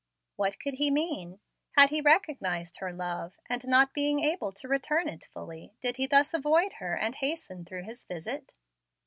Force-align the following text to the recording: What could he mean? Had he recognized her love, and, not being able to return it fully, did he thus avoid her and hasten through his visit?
What 0.35 0.59
could 0.59 0.73
he 0.73 0.89
mean? 0.89 1.39
Had 1.73 1.91
he 1.91 2.01
recognized 2.01 2.77
her 2.77 2.91
love, 2.91 3.37
and, 3.47 3.67
not 3.67 3.93
being 3.93 4.19
able 4.19 4.51
to 4.51 4.67
return 4.67 5.07
it 5.07 5.25
fully, 5.31 5.75
did 5.79 5.97
he 5.97 6.07
thus 6.07 6.33
avoid 6.33 6.73
her 6.79 6.95
and 6.97 7.13
hasten 7.13 7.65
through 7.65 7.83
his 7.83 8.03
visit? 8.05 8.55